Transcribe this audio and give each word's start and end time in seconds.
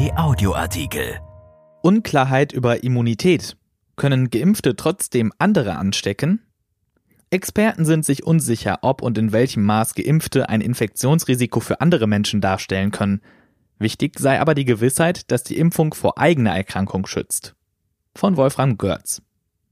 Kai 0.00 0.16
Audioartikel. 0.16 1.20
Unklarheit 1.82 2.54
über 2.54 2.82
Immunität. 2.82 3.58
Können 3.96 4.30
Geimpfte 4.30 4.74
trotzdem 4.74 5.30
andere 5.36 5.76
anstecken? 5.76 6.40
Experten 7.28 7.84
sind 7.84 8.06
sich 8.06 8.24
unsicher, 8.24 8.78
ob 8.80 9.02
und 9.02 9.18
in 9.18 9.32
welchem 9.32 9.62
Maß 9.66 9.94
Geimpfte 9.94 10.48
ein 10.48 10.62
Infektionsrisiko 10.62 11.60
für 11.60 11.82
andere 11.82 12.06
Menschen 12.06 12.40
darstellen 12.40 12.92
können. 12.92 13.20
Wichtig 13.78 14.18
sei 14.18 14.40
aber 14.40 14.54
die 14.54 14.64
Gewissheit, 14.64 15.30
dass 15.30 15.42
die 15.42 15.58
Impfung 15.58 15.92
vor 15.92 16.16
eigener 16.16 16.56
Erkrankung 16.56 17.06
schützt. 17.06 17.54
Von 18.14 18.38
Wolfram 18.38 18.78
Görz. 18.78 19.20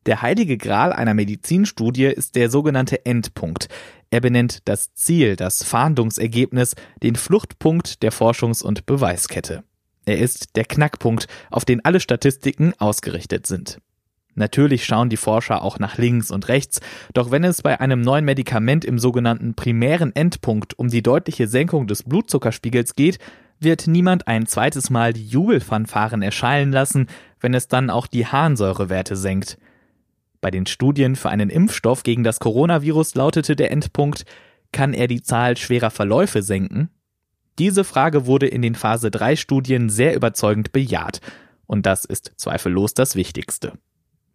Der 0.05 0.21
heilige 0.21 0.59
Gral 0.59 0.93
einer 0.93 1.15
Medizinstudie 1.15 2.05
ist 2.05 2.37
der 2.37 2.51
sogenannte 2.51 3.07
Endpunkt. 3.07 3.69
Er 4.11 4.21
benennt 4.21 4.59
das 4.67 4.93
Ziel, 4.93 5.37
das 5.37 5.65
Fahndungsergebnis, 5.65 6.75
den 7.03 7.17
Fluchtpunkt 7.17 8.03
der 8.03 8.13
Forschungs- 8.13 8.63
und 8.63 8.85
Beweiskette. 8.85 9.65
Er 10.09 10.17
ist 10.17 10.57
der 10.57 10.65
Knackpunkt, 10.65 11.27
auf 11.51 11.67
den 11.67 11.85
alle 11.85 12.01
Statistiken 12.01 12.73
ausgerichtet 12.79 13.47
sind. 13.47 13.79
Natürlich 14.35 14.87
schauen 14.87 15.11
die 15.11 15.19
Forscher 15.19 15.61
auch 15.61 15.79
nach 15.79 15.99
links 15.99 16.31
und 16.31 16.49
rechts, 16.49 16.81
doch 17.13 17.31
wenn 17.31 17.45
es 17.45 17.61
bei 17.61 17.79
einem 17.79 18.01
neuen 18.01 18.25
Medikament 18.25 18.87
im 18.87 18.99
sogenannten 18.99 19.53
primären 19.53 20.17
Endpunkt 20.17 20.79
um 20.79 20.89
die 20.89 21.03
deutliche 21.03 21.47
Senkung 21.47 21.87
des 21.87 22.05
Blutzuckerspiegels 22.05 22.95
geht, 22.95 23.19
wird 23.61 23.87
niemand 23.87 24.29
ein 24.29 24.47
zweites 24.47 24.89
Mal 24.89 25.13
die 25.13 25.27
Jubelfanfaren 25.27 26.23
erschallen 26.23 26.73
lassen, 26.73 27.09
wenn 27.41 27.53
es 27.53 27.69
dann 27.69 27.91
auch 27.91 28.07
die 28.07 28.25
Harnsäurewerte 28.25 29.15
senkt. 29.15 29.59
Bei 30.41 30.51
den 30.51 30.65
Studien 30.65 31.17
für 31.17 31.29
einen 31.29 31.51
Impfstoff 31.51 32.03
gegen 32.03 32.25
das 32.25 32.41
Coronavirus 32.41 33.15
lautete 33.15 33.57
der 33.57 33.71
Endpunkt, 33.71 34.25
kann 34.73 34.95
er 34.95 35.07
die 35.07 35.21
Zahl 35.21 35.59
schwerer 35.59 35.91
Verläufe 35.91 36.41
senken? 36.41 36.89
Diese 37.59 37.83
Frage 37.83 38.27
wurde 38.27 38.47
in 38.47 38.63
den 38.63 38.75
Phase 38.75 39.11
3 39.11 39.37
Studien 39.37 39.89
sehr 39.89 40.15
überzeugend 40.15 40.73
bejaht. 40.73 41.21
Und 41.67 41.87
das 41.87 42.05
ist 42.05 42.33
zweifellos 42.37 42.95
das 42.95 43.17
Wichtigste. 43.17 43.73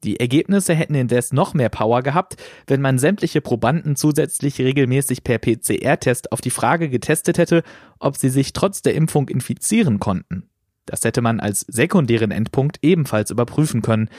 Die 0.03 0.19
Ergebnisse 0.19 0.73
hätten 0.73 0.95
indes 0.95 1.31
noch 1.31 1.53
mehr 1.53 1.69
Power 1.69 2.01
gehabt, 2.03 2.35
wenn 2.67 2.81
man 2.81 2.99
sämtliche 2.99 3.39
Probanden 3.39 3.95
zusätzlich 3.95 4.59
regelmäßig 4.59 5.23
per 5.23 5.39
PCR-Test 5.39 6.33
auf 6.33 6.41
die 6.41 6.49
Frage 6.49 6.89
getestet 6.89 7.37
hätte, 7.37 7.63
ob 7.99 8.17
sie 8.17 8.29
sich 8.29 8.51
trotz 8.51 8.81
der 8.81 8.95
Impfung 8.95 9.29
infizieren 9.29 9.99
konnten. 9.99 10.49
Das 10.85 11.05
hätte 11.05 11.21
man 11.21 11.39
als 11.39 11.61
sekundären 11.61 12.31
Endpunkt 12.31 12.79
ebenfalls 12.81 13.31
überprüfen 13.31 13.81
können, 13.81 14.09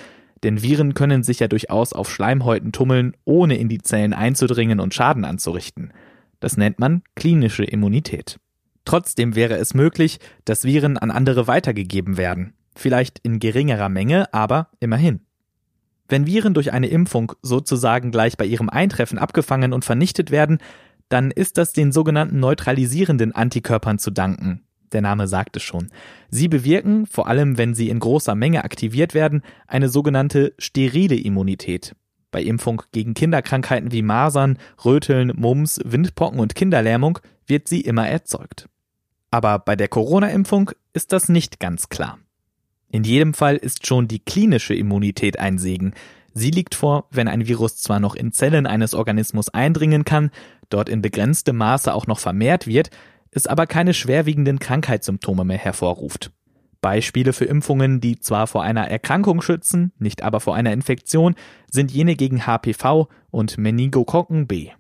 denn 0.43 0.63
Viren 0.63 0.95
können 0.95 1.23
sich 1.23 1.41
ja 1.41 1.49
durchaus 1.49 1.93
auf 1.93 2.11
Schleimhäuten 2.11 2.73
tummeln, 2.73 3.15
ohne 3.27 3.59
in 3.59 3.69
die 3.69 3.83
Zellen 3.83 4.15
einzudringen 4.15 4.81
und 4.81 4.95
Schaden 4.95 5.27
anzurichten. 5.27 5.93
Das 6.41 6.57
nennt 6.57 6.79
man 6.79 7.03
klinische 7.15 7.65
Immunität. 7.65 8.39
Trotzdem 8.85 9.35
wäre 9.35 9.57
es 9.57 9.75
möglich, 9.75 10.19
dass 10.45 10.65
Viren 10.65 10.99
an 10.99 11.11
andere 11.11 11.47
weitergegeben 11.47 12.17
werden. 12.17 12.55
Vielleicht 12.77 13.19
in 13.21 13.39
geringerer 13.39 13.89
Menge, 13.89 14.33
aber 14.35 14.69
immerhin. 14.81 15.21
Wenn 16.09 16.27
Viren 16.27 16.55
durch 16.55 16.73
eine 16.73 16.89
Impfung 16.89 17.33
sozusagen 17.41 18.11
gleich 18.11 18.37
bei 18.37 18.45
ihrem 18.45 18.69
Eintreffen 18.69 19.19
abgefangen 19.19 19.73
und 19.73 19.85
vernichtet 19.85 20.31
werden, 20.31 20.59
dann 21.09 21.31
ist 21.31 21.57
das 21.59 21.73
den 21.73 21.93
sogenannten 21.93 22.41
neutralisierenden 22.41 23.33
Antikörpern 23.33 23.99
zu 23.99 24.11
danken, 24.11 24.65
der 24.95 25.03
Name 25.03 25.27
sagt 25.27 25.57
es 25.57 25.63
schon. 25.63 25.89
Sie 26.31 26.49
bewirken, 26.49 27.07
vor 27.07 27.27
allem 27.27 27.59
wenn 27.59 27.75
sie 27.75 27.91
in 27.91 27.99
großer 27.99 28.35
Menge 28.35 28.65
aktiviert 28.65 29.13
werden, 29.13 29.43
eine 29.67 29.89
sogenannte 29.89 30.55
sterile 30.59 31.17
Immunität. 31.17 31.95
Bei 32.31 32.43
Impfung 32.43 32.83
gegen 32.93 33.15
Kinderkrankheiten 33.15 33.93
wie 33.93 34.03
Masern, 34.03 34.59
Röteln, 34.85 35.33
Mumps, 35.37 35.81
Windpocken 35.85 36.41
und 36.41 36.55
Kinderlähmung 36.55 37.19
wird 37.47 37.69
sie 37.69 37.81
immer 37.81 38.09
erzeugt. 38.09 38.69
Aber 39.35 39.59
bei 39.59 39.75
der 39.75 39.89
Corona-Impfung 39.89 40.71
ist 40.93 41.11
das 41.11 41.29
nicht 41.29 41.59
ganz 41.59 41.89
klar. 41.89 42.21
In 42.93 43.03
jedem 43.03 43.35
Fall 43.35 43.57
ist 43.57 43.85
schon 43.85 44.07
die 44.07 44.21
klinische 44.21 44.77
Immunität 44.77 45.41
ein 45.41 45.59
Segen. 45.59 45.93
Sie 46.35 46.53
liegt 46.53 46.77
vor, 46.77 47.09
wenn 47.11 47.27
ein 47.27 47.49
Virus 47.49 47.79
zwar 47.79 47.99
noch 47.99 48.15
in 48.15 48.31
Zellen 48.31 48.65
eines 48.65 48.95
Organismus 48.95 49.49
eindringen 49.49 50.05
kann, 50.05 50.31
dort 50.71 50.89
in 50.89 51.03
begrenztem 51.03 51.57
Maße 51.57 51.93
auch 51.93 52.07
noch 52.07 52.21
vermehrt 52.21 52.69
wird, 52.69 52.91
es 53.33 53.49
aber 53.49 53.67
keine 53.67 53.93
schwerwiegenden 53.93 54.61
Krankheitssymptome 54.61 55.45
mehr 55.45 55.59
hervorruft. 55.59 56.31
Beispiele 56.81 57.33
für 57.33 57.47
Impfungen, 57.47 58.01
die 58.01 58.21
zwar 58.21 58.47
vor 58.47 58.63
einer 58.63 58.89
Erkrankung 58.89 59.43
schützen, 59.43 59.91
nicht 59.99 60.23
aber 60.23 60.39
vor 60.39 60.55
einer 60.55 60.73
Infektion, 60.73 61.35
sind 61.69 61.91
jene 61.91 62.15
gegen 62.15 62.47
HPV 62.47 63.09
und 63.33 63.59
Meningokokken 63.59 64.47
B. 64.47 64.71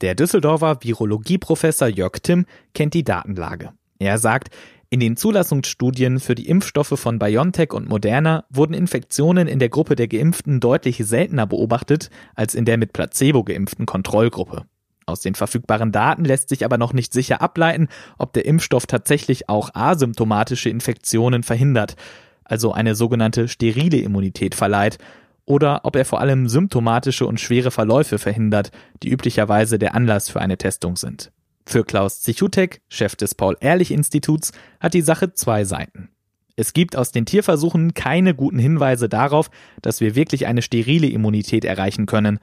Der 0.00 0.14
Düsseldorfer 0.14 0.78
Virologieprofessor 0.80 1.88
Jörg 1.88 2.20
Timm 2.22 2.46
kennt 2.72 2.94
die 2.94 3.04
Datenlage. 3.04 3.74
Er 3.98 4.18
sagt, 4.18 4.50
in 4.90 5.00
den 5.00 5.16
Zulassungsstudien 5.18 6.18
für 6.18 6.34
die 6.34 6.48
Impfstoffe 6.48 6.98
von 6.98 7.18
BioNTech 7.18 7.74
und 7.74 7.88
Moderna 7.88 8.44
wurden 8.48 8.72
Infektionen 8.72 9.46
in 9.46 9.58
der 9.58 9.68
Gruppe 9.68 9.96
der 9.96 10.08
Geimpften 10.08 10.60
deutlich 10.60 10.96
seltener 11.04 11.46
beobachtet 11.46 12.08
als 12.34 12.54
in 12.54 12.64
der 12.64 12.78
mit 12.78 12.94
Placebo 12.94 13.44
geimpften 13.44 13.84
Kontrollgruppe. 13.84 14.64
Aus 15.04 15.20
den 15.20 15.34
verfügbaren 15.34 15.92
Daten 15.92 16.24
lässt 16.24 16.48
sich 16.48 16.64
aber 16.64 16.78
noch 16.78 16.92
nicht 16.92 17.12
sicher 17.12 17.42
ableiten, 17.42 17.88
ob 18.18 18.32
der 18.32 18.46
Impfstoff 18.46 18.86
tatsächlich 18.86 19.48
auch 19.48 19.74
asymptomatische 19.74 20.70
Infektionen 20.70 21.42
verhindert, 21.42 21.96
also 22.44 22.72
eine 22.72 22.94
sogenannte 22.94 23.48
sterile 23.48 23.98
Immunität 23.98 24.54
verleiht, 24.54 24.98
oder 25.44 25.80
ob 25.84 25.96
er 25.96 26.04
vor 26.04 26.20
allem 26.20 26.48
symptomatische 26.48 27.26
und 27.26 27.40
schwere 27.40 27.70
Verläufe 27.70 28.18
verhindert, 28.18 28.70
die 29.02 29.10
üblicherweise 29.10 29.78
der 29.78 29.94
Anlass 29.94 30.28
für 30.28 30.40
eine 30.40 30.58
Testung 30.58 30.96
sind. 30.96 31.30
Für 31.68 31.84
Klaus 31.84 32.22
Zichutek, 32.22 32.80
Chef 32.88 33.14
des 33.14 33.34
Paul-Ehrlich-Instituts, 33.34 34.52
hat 34.80 34.94
die 34.94 35.02
Sache 35.02 35.34
zwei 35.34 35.64
Seiten. 35.64 36.08
Es 36.56 36.72
gibt 36.72 36.96
aus 36.96 37.12
den 37.12 37.26
Tierversuchen 37.26 37.92
keine 37.92 38.34
guten 38.34 38.58
Hinweise 38.58 39.10
darauf, 39.10 39.50
dass 39.82 40.00
wir 40.00 40.14
wirklich 40.14 40.46
eine 40.46 40.62
sterile 40.62 41.08
Immunität 41.08 41.66
erreichen 41.66 42.06
können, 42.06 42.40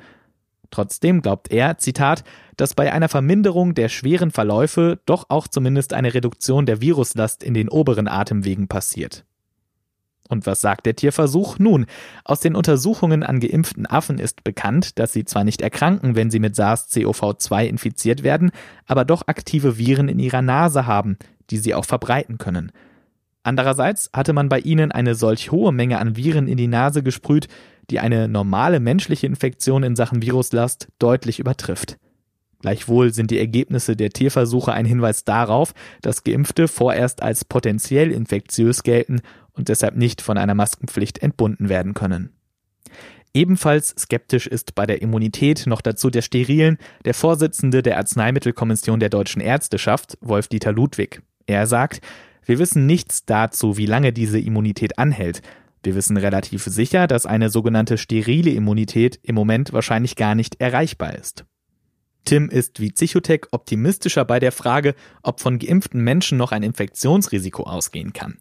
Trotzdem 0.72 1.22
glaubt 1.22 1.52
er, 1.52 1.78
Zitat, 1.78 2.24
dass 2.58 2.74
bei 2.74 2.92
einer 2.92 3.08
Verminderung 3.08 3.76
der 3.76 3.88
schweren 3.88 4.32
Verläufe 4.32 5.00
doch 5.06 5.26
auch 5.30 5.48
zumindest 5.48 5.94
eine 5.94 6.14
Reduktion 6.14 6.66
der 6.66 6.82
Viruslast 6.82 7.44
in 7.44 7.54
den 7.54 7.70
oberen 7.70 8.08
Atemwegen 8.08 8.68
passiert. 8.68 9.26
Und 10.28 10.46
was 10.48 10.62
sagt 10.62 10.86
der 10.86 10.96
Tierversuch? 10.96 11.60
Nun, 11.60 11.86
aus 12.24 12.40
den 12.40 12.56
Untersuchungen 12.56 13.24
an 13.24 13.40
geimpften 13.40 13.86
Affen 13.86 14.18
ist 14.18 14.44
bekannt, 14.44 14.98
dass 14.98 15.14
sie 15.14 15.26
zwar 15.26 15.44
nicht 15.44 15.62
erkranken, 15.62 16.16
wenn 16.16 16.32
sie 16.32 16.40
mit 16.40 16.56
SARS-CoV-2 16.56 17.66
infiziert 17.66 18.24
werden, 18.24 18.52
aber 18.88 19.06
doch 19.06 19.28
aktive 19.28 19.78
Viren 19.78 20.10
in 20.10 20.20
ihrer 20.20 20.42
Nase 20.42 20.88
haben, 20.88 21.18
die 21.52 21.58
sie 21.58 21.76
auch 21.76 21.86
verbreiten 21.86 22.38
können. 22.38 22.72
Andererseits 23.44 24.10
hatte 24.12 24.34
man 24.34 24.50
bei 24.50 24.60
ihnen 24.60 24.92
eine 24.92 25.14
solch 25.14 25.52
hohe 25.52 25.72
Menge 25.72 26.00
an 26.00 26.16
Viren 26.16 26.48
in 26.48 26.58
die 26.58 26.68
Nase 26.68 27.04
gesprüht, 27.04 27.48
die 27.92 28.00
eine 28.00 28.28
normale 28.28 28.80
menschliche 28.80 29.28
Infektion 29.28 29.84
in 29.84 29.96
Sachen 29.96 30.24
Viruslast 30.24 30.88
deutlich 30.98 31.40
übertrifft. 31.40 31.98
Gleichwohl 32.62 33.14
sind 33.14 33.30
die 33.30 33.38
Ergebnisse 33.38 33.96
der 33.96 34.10
Tierversuche 34.10 34.74
ein 34.74 34.86
Hinweis 34.86 35.24
darauf, 35.24 35.76
dass 36.02 36.24
Geimpfte 36.24 36.68
vorerst 36.68 37.22
als 37.22 37.46
potenziell 37.46 38.12
infektiös 38.12 38.82
gelten 38.82 39.22
und 39.56 39.70
deshalb 39.70 39.96
nicht 39.96 40.22
von 40.22 40.38
einer 40.38 40.54
Maskenpflicht 40.54 41.20
entbunden 41.20 41.70
werden 41.70 41.94
können. 41.94 42.32
Ebenfalls 43.34 43.90
skeptisch 43.98 44.48
ist 44.48 44.76
bei 44.76 44.86
der 44.86 45.02
Immunität 45.02 45.68
noch 45.68 45.82
dazu 45.82 46.10
der 46.10 46.22
sterilen 46.22 46.78
der 47.04 47.14
Vorsitzende 47.14 47.84
der 47.84 47.98
Arzneimittelkommission 47.98 49.00
der 49.00 49.10
deutschen 49.10 49.42
Ärzteschaft, 49.42 50.18
Wolf-Dieter 50.22 50.72
Ludwig. 50.72 51.22
Er 51.46 51.68
sagt, 51.68 52.02
wir 52.46 52.60
wissen 52.60 52.86
nichts 52.86 53.26
dazu, 53.26 53.76
wie 53.76 53.88
lange 53.88 54.14
diese 54.14 54.40
Immunität 54.40 54.98
anhält, 54.98 55.42
wir 55.86 55.94
wissen 55.94 56.18
relativ 56.18 56.64
sicher, 56.64 57.06
dass 57.06 57.28
eine 57.28 57.50
sogenannte 57.50 58.00
sterile 58.00 58.50
Immunität 58.50 59.20
im 59.22 59.36
Moment 59.36 59.72
wahrscheinlich 59.72 60.16
gar 60.16 60.34
nicht 60.34 60.60
erreichbar 60.60 61.14
ist. 61.14 61.46
Tim 62.26 62.50
ist 62.50 62.80
wie 62.80 62.92
Psychotech 62.92 63.42
optimistischer 63.52 64.26
bei 64.26 64.40
der 64.40 64.52
Frage, 64.52 64.96
ob 65.22 65.42
von 65.42 65.60
geimpften 65.60 66.04
Menschen 66.04 66.40
noch 66.40 66.52
ein 66.52 66.64
Infektionsrisiko 66.64 67.64
ausgehen 67.64 68.14
kann. 68.14 68.40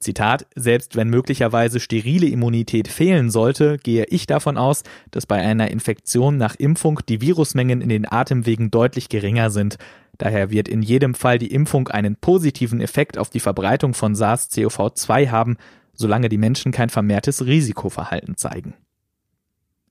Zitat, 0.00 0.46
selbst 0.54 0.96
wenn 0.96 1.10
möglicherweise 1.10 1.78
sterile 1.78 2.26
Immunität 2.26 2.88
fehlen 2.88 3.30
sollte, 3.30 3.76
gehe 3.76 4.06
ich 4.06 4.26
davon 4.26 4.56
aus, 4.56 4.82
dass 5.10 5.26
bei 5.26 5.36
einer 5.36 5.70
Infektion 5.70 6.38
nach 6.38 6.54
Impfung 6.54 7.00
die 7.06 7.20
Virusmengen 7.20 7.82
in 7.82 7.90
den 7.90 8.10
Atemwegen 8.10 8.70
deutlich 8.70 9.10
geringer 9.10 9.50
sind. 9.50 9.76
Daher 10.16 10.50
wird 10.50 10.68
in 10.68 10.80
jedem 10.80 11.14
Fall 11.14 11.38
die 11.38 11.52
Impfung 11.52 11.88
einen 11.88 12.16
positiven 12.16 12.80
Effekt 12.80 13.18
auf 13.18 13.28
die 13.28 13.40
Verbreitung 13.40 13.92
von 13.92 14.14
SARS-CoV-2 14.14 15.28
haben, 15.28 15.58
solange 15.92 16.30
die 16.30 16.38
Menschen 16.38 16.72
kein 16.72 16.88
vermehrtes 16.88 17.44
Risikoverhalten 17.44 18.36
zeigen. 18.36 18.74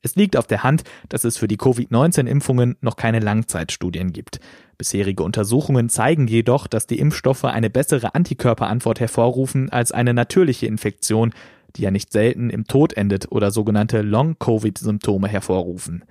Es 0.01 0.15
liegt 0.15 0.37
auf 0.37 0.47
der 0.47 0.63
Hand, 0.63 0.83
dass 1.09 1.25
es 1.25 1.37
für 1.37 1.47
die 1.47 1.57
Covid-19-Impfungen 1.57 2.77
noch 2.79 2.95
keine 2.95 3.19
Langzeitstudien 3.19 4.13
gibt. 4.13 4.39
Bisherige 4.77 5.23
Untersuchungen 5.23 5.89
zeigen 5.89 6.27
jedoch, 6.27 6.67
dass 6.67 6.87
die 6.87 6.99
Impfstoffe 6.99 7.43
eine 7.43 7.69
bessere 7.69 8.15
Antikörperantwort 8.15 9.01
hervorrufen 9.01 9.69
als 9.69 9.91
eine 9.91 10.13
natürliche 10.13 10.67
Infektion, 10.67 11.33
die 11.75 11.81
ja 11.81 11.91
nicht 11.91 12.13
selten 12.13 12.49
im 12.49 12.65
Tod 12.65 12.93
endet 12.93 13.31
oder 13.31 13.51
sogenannte 13.51 14.01
Long-Covid-Symptome 14.01 15.27
hervorrufen. 15.27 16.05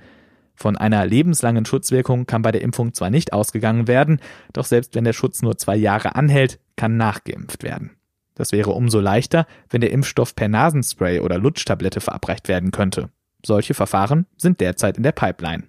Von 0.55 0.77
einer 0.77 1.07
lebenslangen 1.07 1.65
Schutzwirkung 1.65 2.27
kann 2.27 2.43
bei 2.43 2.53
der 2.53 2.63
Impfung 2.63 2.93
zwar 2.93 3.11
nicht 3.11 3.33
ausgegangen 3.33 3.89
werden, 3.89 4.21
doch 4.53 4.67
selbst 4.67 4.95
wenn 4.97 5.05
der 5.05 5.13
Schutz 5.15 5.41
nur 5.41 5.57
zwei 5.57 5.77
Jahre 5.77 6.15
anhält, 6.15 6.59
kann 6.77 6.97
nachgeimpft 6.97 7.63
werden. 7.63 7.93
Das 8.35 8.53
wäre 8.53 8.73
umso 8.73 9.01
leichter, 9.01 9.47
wenn 9.71 9.81
der 9.81 9.93
Impfstoff 9.93 10.35
per 10.35 10.49
Nasenspray 10.49 11.21
oder 11.21 11.39
Lutschtablette 11.39 12.01
verabreicht 12.01 12.49
werden 12.49 12.71
könnte. 12.71 13.09
Solche 13.45 13.75
Verfahren 13.75 14.27
sind 14.37 14.61
derzeit 14.61 14.97
in 14.97 15.03
der 15.03 15.13
Pipeline. 15.13 15.65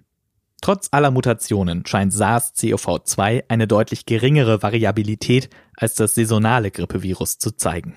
Trotz 0.60 0.88
aller 0.90 1.10
Mutationen 1.10 1.86
scheint 1.86 2.12
SARS-CoV-2 2.12 3.44
eine 3.48 3.66
deutlich 3.66 4.04
geringere 4.04 4.62
Variabilität 4.62 5.48
als 5.76 5.94
das 5.94 6.14
saisonale 6.14 6.70
Grippevirus 6.70 7.38
zu 7.38 7.52
zeigen. 7.52 7.96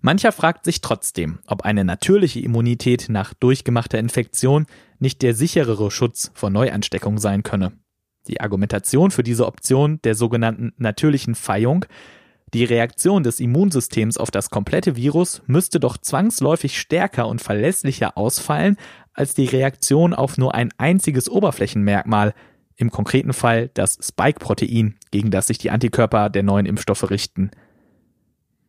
Mancher 0.00 0.32
fragt 0.32 0.64
sich 0.64 0.80
trotzdem, 0.80 1.40
ob 1.46 1.62
eine 1.62 1.84
natürliche 1.84 2.40
Immunität 2.40 3.06
nach 3.10 3.34
durchgemachter 3.34 3.98
Infektion 3.98 4.64
nicht 4.98 5.20
der 5.20 5.34
sicherere 5.34 5.90
Schutz 5.90 6.30
vor 6.34 6.48
Neuansteckung 6.48 7.18
sein 7.18 7.42
könne. 7.42 7.72
Die 8.26 8.40
Argumentation 8.40 9.10
für 9.10 9.22
diese 9.22 9.46
Option 9.46 10.00
der 10.02 10.14
sogenannten 10.14 10.72
natürlichen 10.78 11.34
Feihung, 11.34 11.84
die 12.52 12.64
Reaktion 12.64 13.22
des 13.22 13.38
Immunsystems 13.38 14.18
auf 14.18 14.30
das 14.30 14.50
komplette 14.50 14.96
Virus 14.96 15.42
müsste 15.46 15.78
doch 15.78 15.96
zwangsläufig 15.96 16.78
stärker 16.78 17.28
und 17.28 17.40
verlässlicher 17.40 18.16
ausfallen 18.18 18.76
als 19.12 19.34
die 19.34 19.46
Reaktion 19.46 20.14
auf 20.14 20.38
nur 20.38 20.54
ein 20.54 20.70
einziges 20.78 21.28
Oberflächenmerkmal, 21.28 22.34
im 22.76 22.90
konkreten 22.90 23.34
Fall 23.34 23.70
das 23.74 23.98
Spike-Protein, 24.02 24.96
gegen 25.10 25.30
das 25.30 25.48
sich 25.48 25.58
die 25.58 25.70
Antikörper 25.70 26.30
der 26.30 26.42
neuen 26.42 26.66
Impfstoffe 26.66 27.10
richten. 27.10 27.50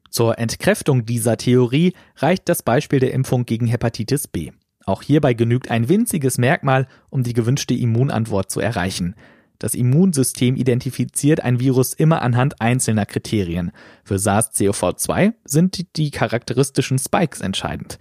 Zur 0.09 0.37
Entkräftung 0.37 1.05
dieser 1.05 1.37
Theorie 1.37 1.93
reicht 2.17 2.49
das 2.49 2.63
Beispiel 2.63 2.99
der 2.99 3.13
Impfung 3.13 3.45
gegen 3.45 3.67
Hepatitis 3.67 4.27
B. 4.27 4.51
Auch 4.85 5.01
hierbei 5.01 5.33
genügt 5.33 5.71
ein 5.71 5.87
winziges 5.87 6.37
Merkmal, 6.37 6.87
um 7.09 7.23
die 7.23 7.33
gewünschte 7.33 7.73
Immunantwort 7.73 8.51
zu 8.51 8.59
erreichen. 8.59 9.15
Das 9.61 9.75
Immunsystem 9.75 10.55
identifiziert 10.55 11.41
ein 11.41 11.59
Virus 11.59 11.93
immer 11.93 12.23
anhand 12.23 12.59
einzelner 12.59 13.05
Kriterien. 13.05 13.71
Für 14.03 14.15
SARS-CoV-2 14.15 15.33
sind 15.45 15.97
die 15.97 16.09
charakteristischen 16.09 16.97
Spikes 16.97 17.41
entscheidend. 17.41 17.99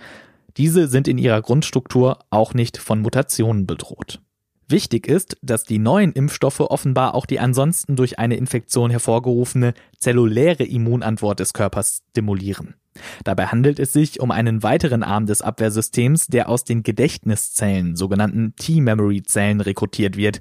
Diese 0.56 0.88
sind 0.88 1.06
in 1.06 1.18
ihrer 1.18 1.42
Grundstruktur 1.42 2.20
auch 2.30 2.54
nicht 2.54 2.78
von 2.78 3.02
Mutationen 3.02 3.66
bedroht. 3.66 4.22
Wichtig 4.68 5.06
ist, 5.06 5.36
dass 5.42 5.64
die 5.64 5.78
neuen 5.78 6.12
Impfstoffe 6.12 6.60
offenbar 6.60 7.14
auch 7.14 7.26
die 7.26 7.40
ansonsten 7.40 7.94
durch 7.94 8.18
eine 8.18 8.36
Infektion 8.36 8.90
hervorgerufene 8.90 9.74
zelluläre 9.98 10.64
Immunantwort 10.64 11.40
des 11.40 11.52
Körpers 11.52 12.04
stimulieren. 12.12 12.74
Dabei 13.22 13.48
handelt 13.48 13.78
es 13.78 13.92
sich 13.92 14.20
um 14.20 14.30
einen 14.30 14.62
weiteren 14.62 15.02
Arm 15.02 15.26
des 15.26 15.42
Abwehrsystems, 15.42 16.28
der 16.28 16.48
aus 16.48 16.64
den 16.64 16.84
Gedächtniszellen, 16.84 17.96
sogenannten 17.96 18.54
T-Memory-Zellen, 18.56 19.60
rekrutiert 19.60 20.16
wird. 20.16 20.40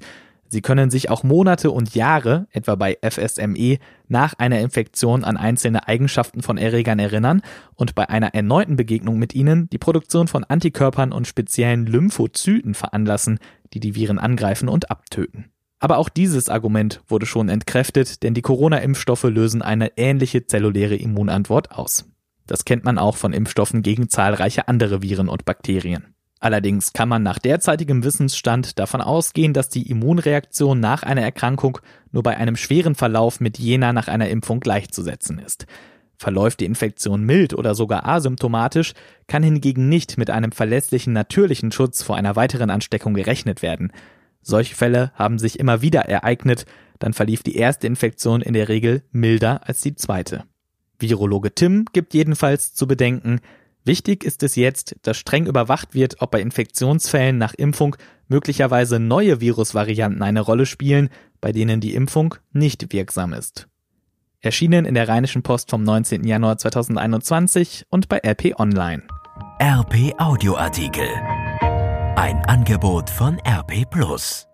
Sie 0.52 0.62
können 0.62 0.90
sich 0.90 1.10
auch 1.10 1.22
Monate 1.22 1.70
und 1.70 1.94
Jahre, 1.94 2.48
etwa 2.50 2.74
bei 2.74 2.98
FSME, 3.08 3.78
nach 4.08 4.34
einer 4.34 4.58
Infektion 4.58 5.22
an 5.22 5.36
einzelne 5.36 5.86
Eigenschaften 5.86 6.42
von 6.42 6.58
Erregern 6.58 6.98
erinnern 6.98 7.42
und 7.76 7.94
bei 7.94 8.08
einer 8.08 8.34
erneuten 8.34 8.74
Begegnung 8.74 9.16
mit 9.16 9.32
ihnen 9.32 9.70
die 9.70 9.78
Produktion 9.78 10.26
von 10.26 10.42
Antikörpern 10.42 11.12
und 11.12 11.28
speziellen 11.28 11.86
Lymphozyten 11.86 12.74
veranlassen, 12.74 13.38
die 13.72 13.78
die 13.78 13.94
Viren 13.94 14.18
angreifen 14.18 14.68
und 14.68 14.90
abtöten. 14.90 15.52
Aber 15.78 15.98
auch 15.98 16.08
dieses 16.08 16.48
Argument 16.48 17.00
wurde 17.06 17.26
schon 17.26 17.48
entkräftet, 17.48 18.24
denn 18.24 18.34
die 18.34 18.42
Corona-Impfstoffe 18.42 19.22
lösen 19.22 19.62
eine 19.62 19.96
ähnliche 19.96 20.46
zelluläre 20.46 20.96
Immunantwort 20.96 21.70
aus. 21.70 22.10
Das 22.48 22.64
kennt 22.64 22.82
man 22.82 22.98
auch 22.98 23.16
von 23.16 23.32
Impfstoffen 23.32 23.82
gegen 23.82 24.08
zahlreiche 24.08 24.66
andere 24.66 25.00
Viren 25.00 25.28
und 25.28 25.44
Bakterien. 25.44 26.12
Allerdings 26.40 26.94
kann 26.94 27.10
man 27.10 27.22
nach 27.22 27.38
derzeitigem 27.38 28.02
Wissensstand 28.02 28.78
davon 28.78 29.02
ausgehen, 29.02 29.52
dass 29.52 29.68
die 29.68 29.90
Immunreaktion 29.90 30.80
nach 30.80 31.02
einer 31.02 31.20
Erkrankung 31.20 31.78
nur 32.12 32.22
bei 32.22 32.36
einem 32.38 32.56
schweren 32.56 32.94
Verlauf 32.94 33.40
mit 33.40 33.58
jener 33.58 33.92
nach 33.92 34.08
einer 34.08 34.30
Impfung 34.30 34.60
gleichzusetzen 34.60 35.38
ist. 35.38 35.66
Verläuft 36.16 36.60
die 36.60 36.64
Infektion 36.64 37.24
mild 37.24 37.52
oder 37.54 37.74
sogar 37.74 38.06
asymptomatisch, 38.06 38.94
kann 39.26 39.42
hingegen 39.42 39.90
nicht 39.90 40.16
mit 40.16 40.30
einem 40.30 40.52
verlässlichen 40.52 41.12
natürlichen 41.12 41.72
Schutz 41.72 42.02
vor 42.02 42.16
einer 42.16 42.36
weiteren 42.36 42.70
Ansteckung 42.70 43.12
gerechnet 43.12 43.60
werden. 43.60 43.92
Solche 44.42 44.74
Fälle 44.74 45.12
haben 45.14 45.38
sich 45.38 45.58
immer 45.58 45.82
wieder 45.82 46.06
ereignet, 46.06 46.64
dann 46.98 47.12
verlief 47.12 47.42
die 47.42 47.56
erste 47.56 47.86
Infektion 47.86 48.40
in 48.40 48.54
der 48.54 48.68
Regel 48.68 49.02
milder 49.12 49.68
als 49.68 49.82
die 49.82 49.94
zweite. 49.94 50.44
Virologe 50.98 51.54
Tim 51.54 51.86
gibt 51.92 52.14
jedenfalls 52.14 52.74
zu 52.74 52.86
bedenken, 52.86 53.40
wichtig 53.84 54.24
ist 54.24 54.42
es 54.42 54.56
jetzt, 54.56 54.96
dass 55.02 55.16
streng 55.16 55.46
überwacht 55.46 55.94
wird, 55.94 56.20
ob 56.20 56.30
bei 56.30 56.40
Infektionsfällen 56.40 57.38
nach 57.38 57.54
Impfung 57.54 57.96
möglicherweise 58.28 58.98
neue 58.98 59.40
Virusvarianten 59.40 60.22
eine 60.22 60.40
Rolle 60.40 60.66
spielen, 60.66 61.10
bei 61.40 61.52
denen 61.52 61.80
die 61.80 61.94
Impfung 61.94 62.34
nicht 62.52 62.92
wirksam 62.92 63.32
ist 63.32 63.70
erschienen 64.40 64.84
in 64.84 64.94
der 64.94 65.08
Rheinischen 65.08 65.42
Post 65.42 65.70
vom 65.70 65.82
19. 65.82 66.24
Januar 66.24 66.58
2021 66.58 67.86
und 67.90 68.08
bei 68.08 68.18
RP 68.18 68.58
Online. 68.58 69.02
RP 69.60 70.14
Audioartikel. 70.18 71.08
Ein 72.16 72.42
Angebot 72.46 73.08
von 73.10 73.38
RP 73.46 73.88
Plus. 73.90 74.49